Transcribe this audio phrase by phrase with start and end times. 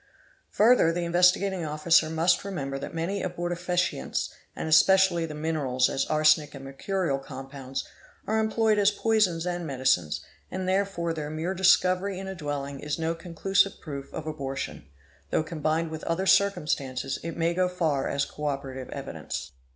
[0.49, 6.55] Further the Investigating Officer must remember that many abortifacients, and especially the minerals, as arsenic
[6.55, 7.87] and Mercurial compounds,
[8.25, 12.97] are employed as poisons and medicines; and therefore their mere discovery in a dwelling is
[12.97, 14.87] no conclusive proof of abortion,
[15.29, 19.51] though combined with other circumstances it may go far as orroborative evidence.